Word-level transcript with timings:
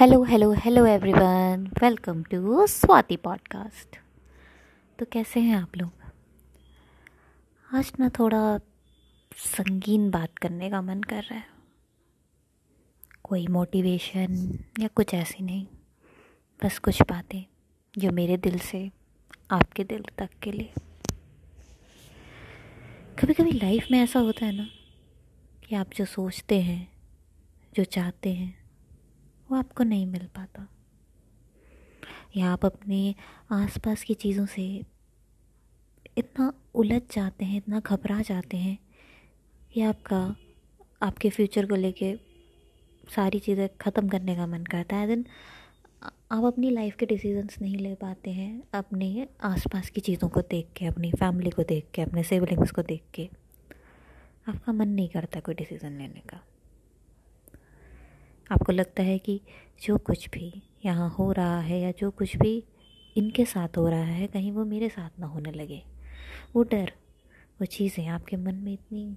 Hello 0.00 0.24
hello 0.24 0.52
hello 0.52 0.86
everyone 0.86 1.70
welcome 1.82 2.22
to 2.22 2.66
Swati 2.66 3.16
podcast 3.16 3.96
तो 4.98 5.06
कैसे 5.12 5.40
हैं 5.40 5.56
आप 5.56 5.76
लोग? 5.76 5.92
आज 7.74 7.92
ना 8.00 8.08
थोड़ा 8.08 8.58
संगीन 9.36 10.10
बात 10.10 10.38
करने 10.38 10.70
का 10.70 10.82
मन 10.82 11.00
कर 11.00 11.22
रहा 11.22 11.34
है। 11.34 11.46
कोई 13.22 13.46
मोटिवेशन 13.46 14.58
या 14.80 14.88
कुछ 14.88 15.14
ऐसी 15.14 15.44
नहीं। 15.44 15.66
बस 16.64 16.78
कुछ 16.78 17.02
बातें 17.02 17.44
जो 17.98 18.10
मेरे 18.10 18.36
दिल 18.36 18.58
से, 18.58 18.90
आपके 19.50 19.84
दिल 19.84 20.04
तक 20.18 20.30
के 20.42 20.52
लिए। 20.52 20.72
कभी 23.18 23.34
कभी 23.34 23.52
लाइफ 23.52 23.86
में 23.90 23.98
ऐसा 23.98 24.20
होता 24.20 24.46
है 24.46 24.52
ना 24.52 24.66
कि 25.68 25.74
आप 25.74 25.90
जो 25.96 26.04
सोचते 26.04 26.60
हैं, 26.60 26.92
जो 27.74 27.84
चाहते 27.84 28.32
हैं 28.32 28.59
वो 29.50 29.56
आपको 29.56 29.84
नहीं 29.84 30.06
मिल 30.06 30.26
पाता। 30.26 30.66
या 32.36 32.50
आप 32.50 32.64
अपने 32.64 33.14
आसपास 33.52 34.02
की 34.02 34.14
चीज़ों 34.14 34.46
से 34.46 34.62
इतना 36.18 36.52
उलझ 36.74 37.00
जाते 37.12 37.44
हैं, 37.44 37.56
इतना 37.56 37.80
घबरा 37.80 38.20
जाते 38.22 38.56
हैं 38.56 38.78
कि 39.72 39.82
आपका, 39.82 40.36
आपके 41.02 41.30
फ्यूचर 41.30 41.66
को 41.66 41.74
लेके 41.74 42.14
सारी 43.14 43.38
चीज़ें 43.38 43.68
ख़त्म 43.80 44.08
करने 44.08 44.36
का 44.36 44.46
मन 44.46 44.64
करता 44.64 44.96
है। 44.96 45.06
देन 45.06 45.24
आप 46.32 46.44
अपनी 46.44 46.70
लाइफ 46.70 46.96
के 46.96 47.06
डिसीजंस 47.06 47.58
नहीं 47.62 47.76
ले 47.76 47.94
पाते 47.94 48.30
हैं 48.30 48.62
अपने 48.74 49.26
आसपास 49.42 49.90
की 49.90 50.00
चीज़ों 50.00 50.28
को 50.28 50.40
देख 50.40 50.68
के, 50.76 50.86
अपनी 50.86 51.10
फैमिली 51.12 51.50
को 51.50 51.62
देख 51.62 51.90
के, 51.94 52.02
अपने 52.02 52.22
सिबलिंग्स 52.22 52.70
को 52.70 52.82
देख 52.82 53.02
के। 53.14 53.28
आपका 54.48 54.72
मन 54.72 54.88
नहीं 54.88 55.08
करता 55.08 55.40
कोई 55.40 55.54
डिसीज़न 55.54 55.98
लेने 55.98 56.20
का। 56.20 56.40
आपको 58.50 58.72
लगता 58.72 59.02
है 59.02 59.18
कि 59.18 59.40
जो 59.82 59.98
कुछ 59.98 60.28
भी 60.30 60.62
यहाँ 60.84 61.10
हो 61.10 61.32
रहा 61.32 61.60
है 61.60 61.80
या 61.80 61.90
जो 61.90 62.10
कुछ 62.10 62.36
भी 62.36 62.64
इनके 63.16 63.44
साथ 63.44 63.76
हो 63.76 63.88
रहा 63.88 64.04
है, 64.04 64.26
कहीं 64.26 64.52
वो 64.52 64.64
मेरे 64.64 64.88
साथ 64.88 65.20
ना 65.20 65.26
होने 65.26 65.52
लगे। 65.52 65.82
वो 66.56 66.62
डर, 66.62 66.92
वो 67.60 67.64
चीज़ें 67.64 68.06
आपके 68.06 68.36
मन 68.36 68.54
में 68.54 68.72
इतनी 68.72 69.16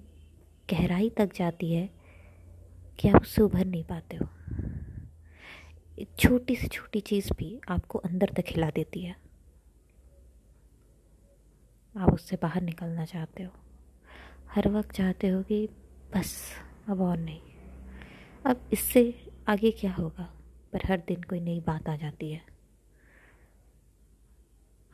गहराई 0.69 1.09
तक 1.09 1.33
जाती 1.35 1.73
है 1.73 1.89
कि 2.99 3.09
आप 3.09 3.21
उससे 3.21 3.41
उभर 3.41 3.65
नहीं 3.65 3.83
पाते 3.83 4.15
हो। 4.15 4.27
छोटी 6.19 6.55
से 6.55 6.67
छोटी 6.67 6.99
चीज़ 6.99 7.33
भी 7.33 7.61
आपको 7.69 7.99
अंदर 7.99 8.29
तक 8.29 8.43
हिला 8.47 8.69
देती 8.69 9.01
है। 9.01 9.15
आप 11.97 12.13
उससे 12.13 12.35
बाहर 12.35 12.61
निकलना 12.61 13.05
चाहते 13.05 13.43
हो। 13.43 13.51
हर 14.49 14.69
वक्त 14.69 14.91
चाहते 14.91 15.27
हो 15.27 15.43
कि 15.43 15.67
बस 16.15 16.51
अब 16.89 17.01
और 17.01 17.17
नहीं। 17.17 17.52
अब 18.45 18.69
इससे 18.73 19.31
आगे 19.47 19.71
क्या 19.71 19.93
होगा? 19.93 20.33
पर 20.73 20.79
हर 20.85 20.97
दिन 20.97 21.21
कोई 21.21 21.39
नई 21.39 21.59
बात 21.59 21.89
आ 21.89 21.95
जाती 21.95 22.31
है। 22.31 22.41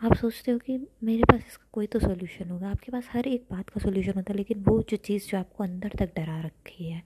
आप 0.01 0.13
सोचते 0.13 0.51
हो 0.51 0.57
कि 0.57 0.87
मेरे 1.03 1.23
पास 1.23 1.39
इसका 1.47 1.67
कोई 1.71 1.87
तो 1.87 1.99
सोल्यूशन 1.99 2.49
होगा। 2.49 2.69
आपके 2.69 2.91
पास 2.91 3.09
हर 3.11 3.27
एक 3.27 3.47
बात 3.51 3.69
का 3.69 3.81
सोल्यूशन 3.81 4.13
होता 4.15 4.31
है, 4.31 4.37
लेकिन 4.37 4.63
वो 4.63 4.81
जो 4.81 4.97
चीज़ 4.97 5.29
जो 5.29 5.37
आपको 5.37 5.63
अंदर 5.63 5.89
तक 5.89 6.15
डरा 6.15 6.39
रखी 6.41 6.89
है, 6.89 7.03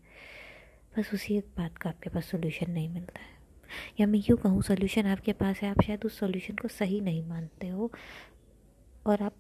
बस 0.98 1.14
उसी 1.14 1.38
एक 1.38 1.46
बात 1.58 1.78
का 1.78 1.90
आपके 1.90 2.10
पास 2.10 2.26
सोल्यूशन 2.26 2.72
नहीं 2.72 2.90
मिलता 2.90 3.20
है। 3.20 3.32
या 4.00 4.08
मैं 4.08 4.20
यूँ 4.20 4.38
कहूँ 4.38 4.62
सोल्यूशन 4.62 5.06
आपके 5.06 5.34
पास 5.34 5.62
है। 5.62 5.70
आप 5.70 5.82
शायद 5.82 6.06
उस 6.06 6.20
सोल्यूशन 6.20 6.56
को 6.56 6.68
सही 6.68 7.02
नहीं 7.02 7.24
मानते 7.28 7.68
हो 7.68 7.92
और 9.06 9.22
आप 9.22 9.36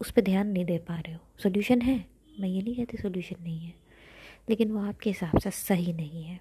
उस 0.00 0.10
पर 0.10 0.22
ध्यान 0.22 0.46
नहीं 0.46 0.64
दे 0.64 0.78
पा 0.78 0.98
रहे 1.00 1.14
हो। 1.14 1.20
सोल्यूशन 1.42 1.80
है? 1.80 2.04
मैं 2.40 2.48
ये 2.48 2.62
नहीं 2.62 2.74
कहती 2.74 2.96
सोल्यूशन 2.96 3.36
नहीं 3.42 3.66
है। 3.66 3.89
लेकिन 4.50 4.70
वो 4.72 4.80
आपके 4.82 5.10
हिसाब 5.10 5.38
से 5.38 5.50
सही 5.50 5.92
नहीं 5.92 6.22
है। 6.24 6.38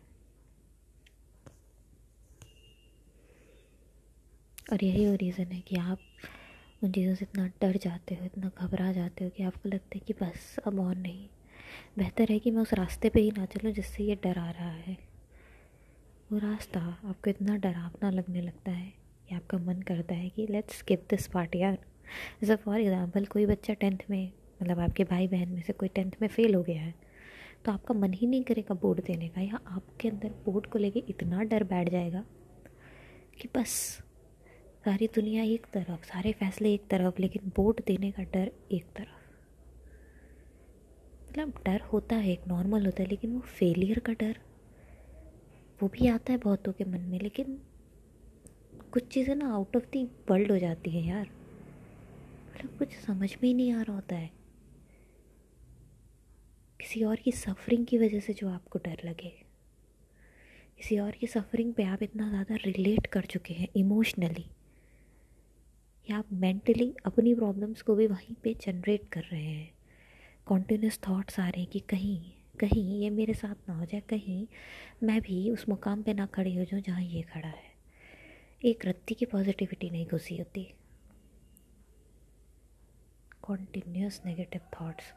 और 4.71 4.83
यही 4.83 5.05
वो 5.05 5.13
रीज़न 5.15 5.51
है 5.51 5.59
कि 5.61 5.75
आप 5.75 5.99
उन 6.83 6.91
चीज़ों 6.91 7.13
से 7.15 7.25
इतना 7.25 7.45
डर 7.61 7.77
जाते 7.77 8.15
हो, 8.15 8.25
इतना 8.25 8.51
घबरा 8.57 8.91
जाते 8.91 9.23
हो 9.23 9.29
कि 9.29 9.43
आपको 9.43 9.69
लगता 9.69 9.95
है 9.95 10.01
कि 10.07 10.13
बस 10.21 10.55
अब 10.67 10.79
और 10.79 10.95
नहीं। 10.95 11.27
बेहतर 11.97 12.31
है 12.31 12.37
कि 12.39 12.51
मैं 12.51 12.61
उस 12.61 12.73
रास्ते 12.73 13.09
पे 13.09 13.21
ही 13.21 13.31
ना 13.31 13.45
चलूँ 13.45 13.71
जिससे 13.73 14.03
ये 14.03 14.15
डर 14.23 14.39
आ 14.39 14.49
रहा 14.51 14.69
है। 14.69 14.97
वो 16.31 16.37
रास्ता 16.37 16.79
आपको 16.79 17.29
इतना 17.29 17.55
डरावना 17.57 18.09
लगने 18.09 18.41
लगता 18.41 18.71
है 18.71 18.91
कि 19.29 19.35
आपका 19.35 19.57
मन 19.57 19.81
करता 19.81 20.15
है 20.15 20.29
कि 20.29 20.47
लेट्स 20.49 20.77
स्किप 20.79 21.05
दिस 21.09 21.27
पार्ट 21.27 21.55
यार। 21.55 21.77
जैसे 22.41 22.55
फॉर 22.55 22.79
एग्ज़ाम्पल 22.79 23.25
कोई 23.25 23.45
बच्चा 23.45 23.73
टेंथ 23.73 24.09
में 24.09 24.31
मतलब 24.61 24.79
आपके 24.79 25.03
भाई 25.03 25.27
बहन 25.27 25.49
में 25.49 25.61
से 25.61 25.73
कोई 25.73 25.89
टेंथ 25.89 26.11
में 26.21 26.27
फ़ेल 26.27 26.55
हो 26.55 26.61
गया 26.63 26.81
है 26.81 26.93
तो 27.65 27.71
आपका 27.71 27.93
मन 27.93 28.13
ही 28.13 28.27
नहीं 28.27 28.43
करेगा 28.43 28.75
बोर्ड 28.75 29.03
देने 29.03 29.27
का, 29.27 29.41
या 29.41 29.59
आपके 29.67 30.09
अंदर 30.09 30.29
बोर्ड 30.45 30.65
को 30.65 30.79
लेके 30.79 31.03
इतना 31.09 31.43
डर 31.43 31.63
बैठ 31.63 31.89
जाएगा 31.89 32.23
कि 33.41 33.49
बस 33.57 33.69
सारी 34.85 35.07
दुनिया 35.07 35.43
एक 35.43 35.65
तरफ़, 35.73 36.03
सारे 36.03 36.31
फैसले 36.31 36.73
एक 36.73 36.87
तरफ़, 36.87 37.19
लेकिन 37.19 37.51
बोर्ड 37.55 37.81
देने 37.87 38.11
का 38.11 38.23
डर 38.23 38.51
एक 38.71 38.85
तरफ़। 38.97 39.17
मतलब 41.29 41.53
डर 41.65 41.81
होता 41.81 42.15
है, 42.15 42.31
एक 42.31 42.47
नॉर्मल 42.47 42.85
होता 42.85 43.03
है, 43.03 43.09
लेकिन 43.09 43.33
वो 43.33 43.39
फेलियर 43.39 43.99
का 43.99 44.13
डर, 44.13 44.39
वो 45.81 45.87
भी 45.87 46.07
आता 46.07 46.33
है 46.33 46.39
बहुतों 46.39 46.73
के 46.73 46.85
मन 46.85 47.01
में, 47.01 47.19
लेकिन 47.19 47.59
कुछ 48.91 49.07
चीज़ें 49.07 49.35
ना 49.35 49.53
आउट 49.53 49.75
ऑफ़ 49.75 49.83
दी 49.83 50.03
वर्ल्ड 50.29 50.51
हो 50.51 50.57
जाती 50.57 50.91
है 50.91 51.07
यार। 51.07 51.29
मतलब 52.49 52.77
कुछ 52.77 52.93
समझ 52.97 53.29
में 53.31 53.47
ही 53.49 53.53
नहीं 53.53 53.71
आ 53.73 53.81
रहा 53.81 53.95
होता 53.95 54.15
है। 54.15 54.38
किसी 56.89 57.03
और 57.03 57.15
की 57.15 57.31
सफरिंग 57.31 57.85
की 57.85 57.97
वजह 57.97 58.19
से 58.19 58.33
जो 58.33 58.47
आपको 58.49 58.79
डर 58.79 59.01
लगे, 59.05 59.29
किसी 60.79 60.97
और 60.99 61.11
की 61.11 61.27
सफरिंग 61.27 61.73
पे 61.73 61.83
आप 61.85 62.03
इतना 62.03 62.29
ज़्यादा 62.29 62.55
रिलेट 62.55 63.07
कर 63.07 63.25
चुके 63.25 63.53
हैं 63.53 63.67
इमोशनली 63.77 64.45
या 66.07 66.17
आप 66.17 66.31
मेंटली 66.33 66.93
अपनी 67.05 67.33
प्रॉब्लम्स 67.35 67.81
को 67.81 67.95
भी 67.95 68.07
वहीं 68.07 68.35
पे 68.43 68.55
जनरेट 68.61 69.07
कर 69.13 69.23
रहे 69.23 69.41
हैं। 69.41 69.71
कॉन्टीन्यूस 70.47 70.97
थाट्स 70.99 71.39
आ 71.39 71.47
रहे 71.49 71.61
हैं 71.61 71.69
कि 71.71 71.79
कहीं 71.89 72.17
कहीं 72.59 72.99
ये 73.01 73.09
मेरे 73.11 73.33
साथ 73.35 73.69
ना 73.69 73.77
हो 73.77 73.85
जाए, 73.85 74.01
कहीं 74.01 74.47
मैं 75.03 75.21
भी 75.21 75.49
उस 75.51 75.69
मुकाम 75.69 76.03
पे 76.03 76.13
ना 76.13 76.25
खड़ी 76.25 76.55
हो 76.55 76.65
जाऊँ 76.65 76.81
जहाँ 76.81 77.01
ये 77.03 77.21
खड़ा 77.23 77.47
है। 77.47 77.71
एक 78.63 78.85
रत्ती 78.85 79.13
की 79.13 79.25
पॉजिटिविटी 79.27 79.89
नहीं 79.89 80.07
घुसी 80.07 80.37
होती। 80.37 80.67
कॉन्टीन्यूस 83.43 84.21
नेगेटिव 84.25 84.61
थाट्स 84.73 85.13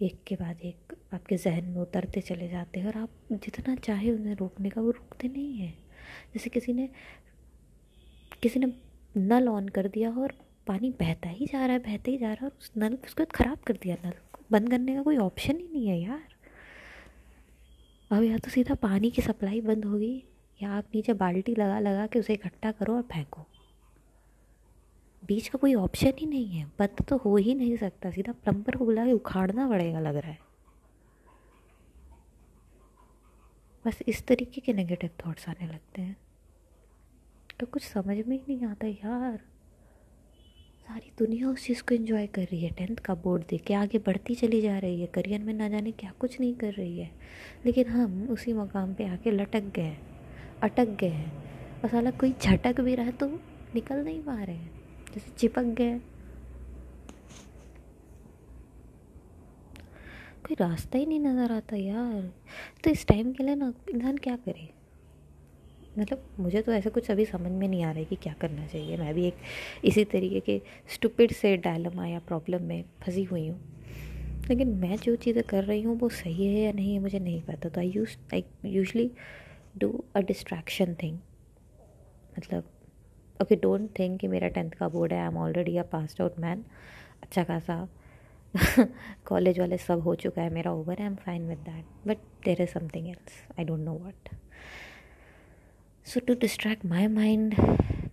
एक 0.00 0.18
के 0.26 0.34
बाद 0.36 0.60
एक 0.64 0.94
आपके 1.14 1.36
जहन 1.36 1.64
में 1.64 1.80
उतरते 1.82 2.20
चले 2.20 2.48
जाते 2.48 2.80
हैं 2.80 2.86
और 2.86 2.96
आप 2.96 3.10
जितना 3.32 3.74
चाहे 3.74 4.10
उन्हें 4.10 4.34
रोकने 4.34 4.70
का, 4.70 4.80
वो 4.80 4.90
रुकते 4.90 5.28
नहीं 5.28 5.54
हैं। 5.54 5.72
जैसे 6.34 6.50
किसी 6.50 6.72
ने 6.72 6.88
किसी 8.42 8.60
ने 8.60 8.72
नल 9.16 9.48
ऑन 9.48 9.68
कर 9.68 9.88
दिया 9.88 10.10
और 10.12 10.34
पानी 10.66 10.90
बहता 10.90 11.28
ही 11.28 11.46
जा 11.46 11.64
रहा 11.66 11.72
है, 11.72 11.78
बहते 11.78 12.10
ही 12.10 12.18
जा 12.18 12.32
रहा 12.32 12.44
है 12.44 12.50
और 12.50 12.56
उस 12.60 12.70
नल 12.78 12.98
उसको 13.04 13.24
ख़राब 13.24 13.58
कर 13.58 13.78
दिया। 13.82 13.96
नल 14.04 14.14
बंद 14.52 14.70
करने 14.70 14.94
का 14.94 15.02
कोई 15.02 15.16
ऑप्शन 15.16 15.56
ही 15.56 15.68
नहीं 15.72 15.86
है 15.88 16.00
यार। 16.00 16.22
अब 18.10 18.22
या 18.24 18.38
तो 18.38 18.50
सीधा 18.50 18.74
पानी 18.74 19.10
की 19.10 19.22
सप्लाई 19.22 19.60
बंद 19.60 19.84
होगी 19.84 20.22
या 20.60 20.70
आप 20.70 20.84
नीचे 20.94 21.12
बाल्टी 21.12 21.54
लगा 21.54 21.78
लगा 21.80 22.06
के 22.06 22.18
उसे 22.18 22.34
इकट्ठा 22.34 22.70
करो 22.72 22.96
और 22.96 23.02
फेंको। 23.02 23.46
बीच 25.28 25.48
का 25.48 25.58
कोई 25.58 25.74
ऑप्शन 25.74 26.12
ही 26.18 26.26
नहीं 26.26 26.46
है। 26.46 26.66
बंद 26.78 27.04
तो 27.08 27.16
हो 27.16 27.36
ही 27.36 27.54
नहीं 27.54 27.76
सकता। 27.76 28.10
सीधा 28.10 28.32
प्लम्बर 28.32 28.76
को 28.76 28.84
बुला 28.84 29.06
के 29.06 29.12
उखाड़ना 29.12 29.68
पड़ेगा 29.68 30.00
लग 30.00 30.16
रहा 30.16 30.30
है। 30.30 30.38
बस 33.86 33.98
इस 34.08 34.26
तरीके 34.26 34.60
के 34.60 34.72
नेगेटिव 34.72 35.10
थॉट्स 35.26 35.48
आने 35.48 35.66
लगते 35.66 36.02
हैं। 36.02 36.16
तो 37.60 37.66
कुछ 37.66 37.82
समझ 37.82 38.26
में 38.26 38.40
ही 38.40 38.56
नहीं 38.56 38.66
आता 38.66 38.86
यार। 38.86 39.36
सारी 40.80 41.12
दुनिया 41.18 41.48
उस 41.48 41.64
चीज़ 41.64 41.82
को 41.82 41.94
एंजॉय 41.94 42.26
कर 42.26 42.42
रही 42.42 42.60
है। 42.60 42.70
टेंथ 42.70 42.96
का 42.96 43.14
बोर्ड 43.14 43.42
दे 43.48 43.58
के 43.58 43.74
आगे 43.74 43.98
बढ़ती 43.98 44.34
चली 44.34 44.60
जा 44.60 44.78
रही 44.78 45.00
है। 45.00 45.06
करियर 45.06 45.40
में 45.40 45.54
ना 45.54 45.68
जाने 45.68 45.92
क्या 45.92 46.12
कुछ 46.20 46.40
नहीं 46.40 46.54
कर 46.54 46.72
रही 46.72 46.98
है। 46.98 47.10
लेकिन 47.66 47.86
हम 47.86 48.28
उसी 48.28 48.52
मकाम 48.52 48.94
पे 48.94 49.08
आके 49.08 49.30
लटक 49.30 49.60
गए 49.60 49.98
अटक 50.62 50.88
गए 50.88 51.08
हैं। 51.08 51.32
और 51.82 51.88
साला 51.88 52.10
कोई 52.10 52.32
झटक 52.32 52.80
भी 52.80 52.94
रहा 52.94 53.10
तो 53.10 53.26
निकल 53.74 54.04
नहीं 54.04 54.22
पा 54.22 54.42
रहे 54.42 54.56
हैं। 54.56 54.77
जैसे 55.14 55.30
चिपक 55.30 55.62
गए। 55.62 55.98
कोई 60.38 60.54
रास्ता 60.54 60.98
ही 60.98 61.06
नहीं 61.06 61.20
नज़र 61.20 61.52
आता 61.52 61.76
यार। 61.76 62.32
तो 62.84 62.90
इस 62.90 63.06
टाइम 63.06 63.32
के 63.32 63.44
लिए 63.44 63.54
ना 63.54 63.72
इंसान 63.90 64.16
क्या 64.16 64.36
करे? 64.36 64.68
मतलब 65.98 66.24
मुझे 66.40 66.62
तो 66.62 66.72
ऐसा 66.72 66.90
कुछ 66.90 67.10
अभी 67.10 67.24
समझ 67.24 67.50
में 67.50 67.68
नहीं 67.68 67.82
आ 67.84 67.90
रहा 67.90 67.98
है 67.98 68.04
कि 68.04 68.16
क्या 68.16 68.32
करना 68.32 68.66
चाहिए। 68.66 68.96
मैं 68.96 69.14
भी 69.14 69.26
एक 69.26 69.36
इसी 69.84 70.04
तरीके 70.04 70.40
के 70.40 70.60
स्टूपिड 70.94 71.32
से 71.32 71.56
डायलमा 71.56 72.06
या 72.06 72.18
प्रॉब्लम 72.18 72.62
में 72.62 72.84
फंसी 73.02 73.24
हुई 73.24 73.48
हूँ। 73.48 73.60
लेकिन 74.48 74.68
मैं 74.68 74.96
जो 74.96 75.16
चीज़ें 75.16 75.42
कर 75.44 75.64
रही 75.64 75.82
हूँ, 75.82 75.98
वो 75.98 76.08
सही 76.08 76.46
है 76.46 76.60
या 76.60 76.72
नहीं 76.72 76.92
है 76.94 77.00
मुझे 77.00 77.18
नहीं 77.18 77.42
पता। 77.42 77.68
तो 77.68 77.80
I 77.80 77.90
use 77.90 78.16
I 78.34 78.44
usually 78.64 79.10
do 79.78 80.04
a 80.16 80.20
distraction 80.20 80.94
thing 80.94 81.18
मतलब 82.38 82.70
ओके 83.42 83.56
डोंट 83.56 83.90
थिंक 83.98 84.18
कि 84.20 84.28
मेरा 84.28 84.48
टेंथ 84.48 84.70
का 84.78 84.88
बोर्ड 84.88 85.12
है. 85.12 85.18
I 85.20 85.26
am 85.26 85.36
already 85.38 85.76
a 85.76 85.82
pass 85.92 86.20
out 86.20 86.38
man 86.40 86.64
अच्छा 87.22 87.44
खासा. 87.44 87.88
कॉलेज 89.26 89.58
वाले 89.60 89.76
सब 89.78 90.00
हो 90.00 90.14
चुका 90.14 90.42
है. 90.42 90.50
मेरा 90.50 90.72
over 90.72 91.00
I 91.00 91.06
am 91.06 91.14
fine 91.16 91.46
with 91.48 91.58
that 91.58 92.08
but 92.08 92.18
there 92.44 92.62
is 92.62 92.70
something 92.70 93.08
else 93.08 93.42
I 93.58 93.64
don't 93.64 93.80
know 93.80 93.94
what 93.98 94.28
so 96.06 96.20
to 96.20 96.34
distract 96.40 96.84
my 96.86 97.06
mind 97.06 97.54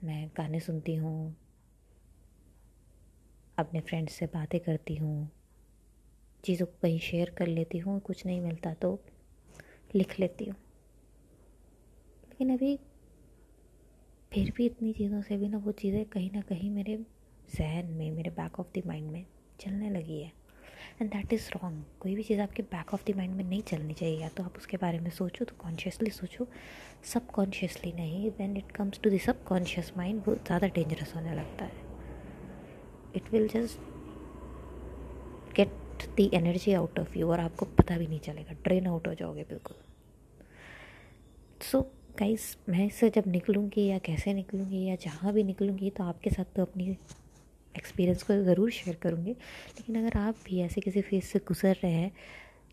मैं 0.04 0.28
गाने 0.38 0.60
सुनती 0.60 0.96
हूँ. 0.96 1.36
अपने 3.60 3.80
फ्रेंड्स 3.80 4.14
से 4.14 4.26
बातें 4.26 4.60
करती 4.60 4.96
हूँ. 4.96 5.30
चीज़ों 6.44 6.66
को 6.66 6.74
कहीं 6.82 7.00
शेयर 7.00 7.30
कर 7.38 7.48
लेती 7.48 7.78
हूँ. 7.78 8.00
कुछ 8.00 8.26
नहीं 8.26 8.42
मिलता 8.42 8.74
तो 8.74 9.00
लिख 9.96 10.20
लेती 10.20 10.46
हूँ. 10.46 10.56
लेकिन 12.30 12.54
अभी 12.54 12.78
फिर 14.32 14.52
भी 14.58 14.66
इतनी 14.66 14.92
चीज़ों 14.94 15.22
से 15.22 15.38
भी 15.38 15.48
ना 15.50 15.58
वो 15.58 15.72
चीज़ें 15.72 16.04
कहीं 16.06 16.30
ना 16.32 16.42
कहीं 16.50 16.70
मेरे 16.70 16.98
जहन 17.50 17.86
में 17.98 18.12
मेरे 18.12 18.30
बैक 18.30 18.60
ऑफ़ 18.60 18.68
द 18.78 18.82
माइंड 18.88 19.12
में 19.12 19.26
चलने 19.60 19.90
लगी 19.90 20.22
है। 20.22 20.32
एंड 21.02 21.10
दैट 21.12 21.34
इज़ 21.34 21.50
रॉन्ग 21.54 21.84
कोई 22.00 22.16
भी 22.16 22.24
चीज़ 22.24 22.40
आपके 22.42 22.64
बैक 22.64 22.94
ऑफ़ 22.94 23.04
द 23.08 23.16
माइंड 23.18 23.36
में 23.36 23.44
नहीं 23.44 23.62
चलनी 23.62 23.94
चाहिए। 23.94 24.20
या 24.22 24.30
तो 24.30 24.44
आप 24.44 24.58
उसके 24.58 24.78
बारे 24.78 25.00
में 25.00 25.10
सोचो 25.12 25.46
तो 25.46 25.56
कॉन्शियसली 25.60 26.10
सोचो। 26.10 26.48
सब 27.14 27.32
कॉन्शियसली 27.32 27.92
नहीं 27.94 28.30
when 28.40 28.58
it 28.58 28.72
comes 28.72 29.00
to 29.04 29.10
the 29.10 29.18
subconscious 29.44 29.92
mind 29.98 30.22
वो 30.28 30.36
ज़्यादा 30.36 30.68
डेंजरस 30.68 31.16
होने 31.16 31.36
लगता 31.36 31.66
है। 31.66 31.84
It 33.16 33.32
will 33.34 33.48
just 33.48 33.80
get 35.56 35.70
the 36.20 36.30
energy 36.34 36.74
out 36.74 37.00
of 37.00 37.18
you 37.18 37.32
और 37.32 37.40
आपको 37.40 37.66
पता 37.78 37.98
भी 37.98 38.08
नहीं 38.08 38.20
चलेगा। 38.20 38.54
ड्रेन 38.64 38.88
आउट 38.88 39.08
हो 39.08 39.14
जाओगे 39.14 39.44
बिल्कुल। 39.50 39.78
सो 41.62 41.78
so, 41.78 41.86
गाइस 42.20 42.44
मैं 42.70 42.86
इससे 42.86 43.10
जब 43.10 43.24
निकलूँगी 43.28 43.86
या 43.86 43.98
कैसे 44.00 44.34
निकलूँगी 44.34 44.84
या 44.86 44.96
जहाँ 44.96 45.32
भी 45.34 45.44
निकलूँगी 45.44 45.90
तो 45.90 46.04
आपके 46.04 46.30
साथ 46.30 46.46
तो 46.56 46.62
अपनी 46.62 46.86
एक्सपीरियंस 47.76 48.22
को 48.24 48.34
ज़रूर 48.44 48.70
शेयर 48.72 48.96
करूँगी। 49.02 49.32
लेकिन 49.32 49.96
अगर 50.00 50.18
आप 50.20 50.36
भी 50.46 50.60
ऐसे 50.62 50.82
किसी 50.82 51.02
फ़ेज़ 51.02 51.26
से 51.26 51.40
गुजर 51.48 51.76
रहे 51.84 51.92
हैं 51.92 52.12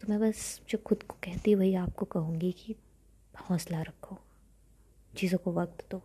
तो 0.00 0.08
मैं 0.08 0.20
बस 0.20 0.60
जो 0.70 0.78
खुद 0.86 1.02
को 1.02 1.16
कहती 1.24 1.54
वही 1.54 1.74
आपको 1.74 2.04
कहूँगी 2.06 2.50
कि 2.58 2.74
हौसला 3.40 3.80
रखो। 3.82 4.18
चीज़ों 5.12 5.38
को 5.38 5.52
वक्त 5.52 5.84
दो। 5.90 6.02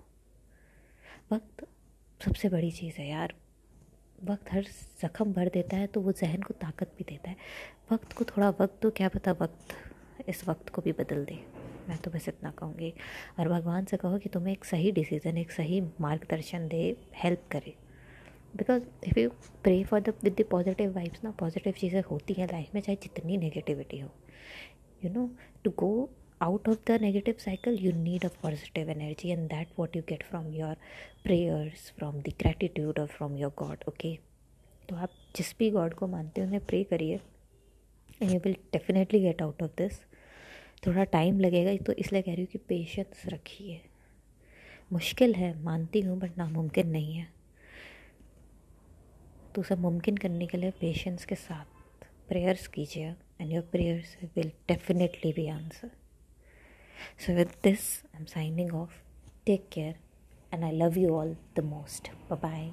वक्त 1.31 1.65
सबसे 2.21 2.49
बड़ी 2.49 2.71
चीज़ 2.71 2.95
है 2.97 3.07
यार। 3.09 3.33
वक्त 4.23 4.51
हर 4.51 4.63
ज़ख्म 5.01 5.33
भर 5.33 5.49
देता 5.53 5.77
है 5.77 5.87
तो 5.87 6.01
वो 6.01 6.11
जहन 6.13 6.41
को 6.41 6.53
ताकत 6.61 6.93
भी 6.97 7.03
देता 7.09 7.29
है। 7.29 7.35
वक्त 7.91 8.13
को 8.13 8.25
थोड़ा 8.25 8.49
वक्त 8.51 8.81
दो, 8.81 8.89
क्या 8.91 9.09
पता 9.09 9.31
वक्त 9.41 9.75
इस 10.29 10.47
वक्त 10.47 10.69
को 10.69 10.81
भी 10.81 10.91
बदल 10.93 11.23
दे। 11.25 11.39
मैं 11.87 11.97
तो 11.97 12.11
बस 12.11 12.27
इतना 12.29 12.51
कहूँगी। 12.57 12.93
और 13.39 13.49
भगवान 13.49 13.85
से 13.85 13.97
कहो 13.97 14.17
कि 14.17 14.29
तुम्हें 14.29 14.53
एक 14.53 14.65
सही 14.65 14.91
डिसीज़न 14.91 15.37
एक 15.37 15.51
सही 15.51 15.81
मार्गदर्शन 16.01 16.67
दे 16.67 16.95
हेल्प 17.23 17.47
करे। 17.51 17.75
Because 18.57 18.83
if 19.07 19.19
you 19.19 19.29
pray 19.63 19.83
for 19.83 20.01
the 20.01 20.13
with 20.23 20.35
the 20.39 20.45
positive 20.51 20.93
vibes 20.95 21.23
ना 21.23 21.31
पॉजिटिव 21.39 21.73
चीज़ें 21.79 22.01
होती 22.01 22.33
हैं 22.33 22.47
लाइफ 22.51 22.75
में, 22.75 22.81
चाहे 22.81 22.95
जितनी 23.03 23.37
नेगेटिविटी 23.37 23.99
हो। 23.99 24.09
You 25.01 25.11
know 25.11 25.29
to 25.63 25.71
go 25.77 26.09
out 26.41 26.69
of 26.69 26.77
the 26.87 26.97
negative 27.01 27.35
cycle 27.39 27.77
you 27.81 27.91
need 27.93 28.25
a 28.25 28.29
positive 28.41 28.89
energy 28.89 29.29
and 29.29 29.47
that 29.49 29.67
what 29.79 29.95
you 29.95 30.01
get 30.09 30.23
from 30.23 30.53
your 30.53 30.75
prayers 31.23 31.91
from 31.97 32.19
the 32.19 32.33
gratitude 32.39 32.99
और 32.99 33.07
from 33.07 33.37
your 33.37 33.51
God 33.59 33.83
okay 33.87 34.15
तो 34.89 34.95
आप 34.95 35.11
जिस 35.35 35.53
भी 35.59 35.69
God 35.71 35.93
को 35.93 36.07
मानते 36.07 36.41
हो, 36.41 36.47
उन्हें 36.47 36.65
प्रे 36.65 36.83
करिए। 36.83 37.19
And 38.21 38.31
you 38.31 38.39
will 38.39 38.55
definitely 38.73 39.19
get 39.19 39.41
out 39.41 39.63
of 39.63 39.71
this 39.77 39.99
थोड़ा 40.85 41.03
टाइम 41.03 41.39
लगेगा 41.39 41.75
तो 41.85 41.93
इसलिए 41.93 42.21
कह 42.21 42.33
रही 42.33 42.41
हूँ 42.41 42.49
कि 42.51 42.57
पेशेंस 42.57 43.23
रखिए। 43.27 43.81
मुश्किल 44.93 45.33
है, 45.35 45.53
मानती 45.63 46.01
हूँ 46.01 46.19
बट 46.19 46.37
नामुमकिन 46.37 46.87
नहीं 46.87 47.13
है। 47.15 47.27
तो 49.55 49.61
उसे 49.61 49.75
मुमकिन 49.75 50.17
करने 50.17 50.47
के 50.47 50.57
लिए 50.57 50.71
पेशेंस 50.71 51.25
के 51.25 51.35
साथ 51.35 52.05
प्रेयर्स 52.29 52.67
कीजिए 52.67 53.09
and 53.41 53.51
your 53.51 53.63
prayers 53.71 54.17
will 54.35 54.51
definitely 54.67 55.33
be 55.33 55.47
answer 55.47 55.91
so 57.25 57.33
with 57.33 57.51
this 57.63 57.93
I 58.05 58.19
am 58.19 58.25
signing 58.25 58.73
off 58.75 59.01
take 59.45 59.69
care 59.73 59.95
and 60.53 60.63
I 60.63 60.71
love 60.71 60.97
you 60.99 61.15
all 61.15 61.35
the 61.55 61.63
most 61.65 62.11
bye 62.31 62.71